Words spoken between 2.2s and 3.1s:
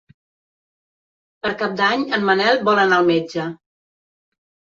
Manel vol anar al